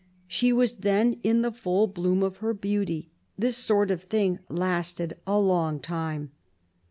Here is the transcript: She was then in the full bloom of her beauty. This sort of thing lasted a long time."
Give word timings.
She 0.25 0.51
was 0.51 0.77
then 0.77 1.19
in 1.21 1.43
the 1.43 1.51
full 1.51 1.85
bloom 1.85 2.23
of 2.23 2.37
her 2.37 2.55
beauty. 2.55 3.11
This 3.37 3.55
sort 3.55 3.91
of 3.91 4.01
thing 4.05 4.39
lasted 4.49 5.15
a 5.27 5.37
long 5.37 5.79
time." 5.79 6.31